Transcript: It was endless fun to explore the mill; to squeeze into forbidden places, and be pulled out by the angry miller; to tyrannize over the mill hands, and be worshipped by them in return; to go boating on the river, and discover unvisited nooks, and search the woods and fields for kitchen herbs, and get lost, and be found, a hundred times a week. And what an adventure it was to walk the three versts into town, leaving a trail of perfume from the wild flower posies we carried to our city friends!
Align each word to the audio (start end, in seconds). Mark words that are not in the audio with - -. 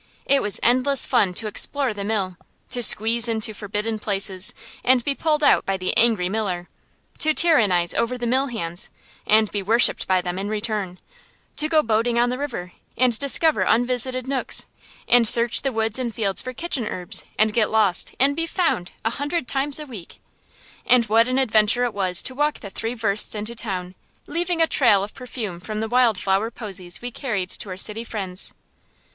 It 0.25 0.41
was 0.41 0.59
endless 0.63 1.05
fun 1.05 1.35
to 1.35 1.45
explore 1.45 1.93
the 1.93 2.03
mill; 2.03 2.35
to 2.71 2.81
squeeze 2.81 3.27
into 3.27 3.53
forbidden 3.53 3.99
places, 3.99 4.51
and 4.83 5.03
be 5.03 5.13
pulled 5.13 5.43
out 5.43 5.63
by 5.63 5.77
the 5.77 5.95
angry 5.95 6.27
miller; 6.27 6.69
to 7.19 7.35
tyrannize 7.35 7.93
over 7.93 8.17
the 8.17 8.25
mill 8.25 8.47
hands, 8.47 8.89
and 9.27 9.51
be 9.51 9.61
worshipped 9.61 10.07
by 10.07 10.19
them 10.19 10.39
in 10.39 10.49
return; 10.49 10.97
to 11.57 11.69
go 11.69 11.83
boating 11.83 12.17
on 12.17 12.31
the 12.31 12.39
river, 12.39 12.71
and 12.97 13.19
discover 13.19 13.61
unvisited 13.61 14.25
nooks, 14.27 14.65
and 15.07 15.27
search 15.27 15.61
the 15.61 15.71
woods 15.71 15.99
and 15.99 16.15
fields 16.15 16.41
for 16.41 16.51
kitchen 16.51 16.87
herbs, 16.87 17.25
and 17.37 17.53
get 17.53 17.69
lost, 17.69 18.15
and 18.19 18.35
be 18.35 18.47
found, 18.47 18.93
a 19.05 19.11
hundred 19.11 19.47
times 19.47 19.79
a 19.79 19.85
week. 19.85 20.19
And 20.83 21.05
what 21.05 21.27
an 21.27 21.37
adventure 21.37 21.83
it 21.83 21.93
was 21.93 22.23
to 22.23 22.33
walk 22.33 22.61
the 22.61 22.71
three 22.71 22.95
versts 22.95 23.35
into 23.35 23.53
town, 23.53 23.93
leaving 24.25 24.63
a 24.63 24.65
trail 24.67 25.03
of 25.03 25.13
perfume 25.13 25.59
from 25.59 25.79
the 25.79 25.87
wild 25.87 26.17
flower 26.17 26.49
posies 26.49 27.03
we 27.03 27.11
carried 27.11 27.51
to 27.51 27.69
our 27.69 27.77
city 27.77 28.03
friends! 28.03 28.55